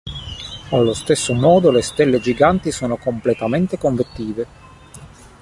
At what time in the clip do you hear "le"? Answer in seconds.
1.69-1.83